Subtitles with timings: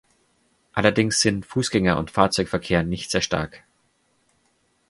[0.73, 3.61] Allerdings sind Fußgänger- und Fahrzeugverkehr nicht sehr stark.